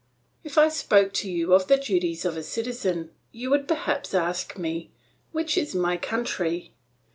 "If 0.43 0.57
I 0.57 0.67
spoke 0.69 1.13
to 1.13 1.29
you 1.31 1.53
of 1.53 1.67
the 1.67 1.77
duties 1.77 2.25
of 2.25 2.35
a 2.35 2.41
citizen, 2.41 3.11
you 3.31 3.51
would 3.51 3.67
perhaps 3.67 4.15
ask 4.15 4.57
me, 4.57 4.89
'Which 5.31 5.55
is 5.59 5.75
my 5.75 5.95
country?' 5.95 6.73